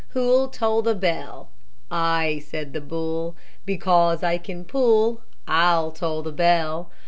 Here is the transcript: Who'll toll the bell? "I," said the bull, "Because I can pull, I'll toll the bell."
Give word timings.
Who'll 0.15 0.47
toll 0.47 0.81
the 0.81 0.95
bell? 0.95 1.49
"I," 1.91 2.41
said 2.43 2.73
the 2.73 2.81
bull, 2.81 3.35
"Because 3.67 4.23
I 4.23 4.39
can 4.39 4.65
pull, 4.65 5.21
I'll 5.47 5.91
toll 5.91 6.23
the 6.23 6.31
bell." 6.31 6.89